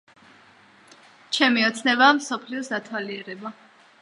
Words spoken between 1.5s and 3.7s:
ოცნებაა მსოფლიოს დათვალიერება